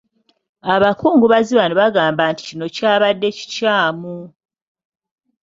[0.73, 4.15] Abakungubazi bano bagamba nti kino kyabadde kikyamu.